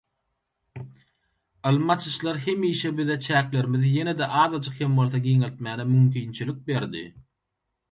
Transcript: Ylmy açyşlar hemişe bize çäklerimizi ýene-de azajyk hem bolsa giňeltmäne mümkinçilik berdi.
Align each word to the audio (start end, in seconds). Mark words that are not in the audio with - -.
Ylmy 1.71 1.91
açyşlar 1.95 2.39
hemişe 2.45 2.91
bize 2.97 3.17
çäklerimizi 3.27 3.87
ýene-de 3.93 4.31
azajyk 4.41 4.81
hem 4.81 4.99
bolsa 5.01 5.23
giňeltmäne 5.29 5.89
mümkinçilik 5.93 6.67
berdi. 6.73 7.07